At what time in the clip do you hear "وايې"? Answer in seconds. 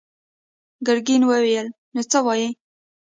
2.25-2.49